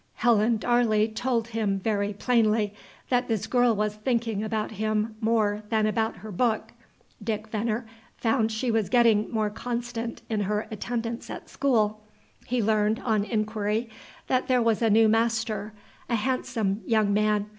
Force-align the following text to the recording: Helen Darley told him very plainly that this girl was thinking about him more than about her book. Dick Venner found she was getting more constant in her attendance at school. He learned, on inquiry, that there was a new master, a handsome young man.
Helen 0.15 0.57
Darley 0.57 1.07
told 1.07 1.49
him 1.49 1.77
very 1.79 2.11
plainly 2.11 2.73
that 3.09 3.27
this 3.27 3.45
girl 3.45 3.75
was 3.75 3.97
thinking 3.97 4.43
about 4.43 4.71
him 4.71 5.13
more 5.21 5.61
than 5.69 5.85
about 5.85 6.15
her 6.17 6.31
book. 6.31 6.71
Dick 7.23 7.49
Venner 7.49 7.85
found 8.17 8.51
she 8.51 8.71
was 8.71 8.89
getting 8.89 9.29
more 9.29 9.51
constant 9.51 10.23
in 10.27 10.39
her 10.39 10.65
attendance 10.71 11.29
at 11.29 11.49
school. 11.51 12.01
He 12.47 12.63
learned, 12.63 12.99
on 13.01 13.23
inquiry, 13.23 13.91
that 14.25 14.47
there 14.47 14.59
was 14.59 14.81
a 14.81 14.89
new 14.89 15.07
master, 15.07 15.71
a 16.09 16.15
handsome 16.15 16.81
young 16.87 17.13
man. 17.13 17.45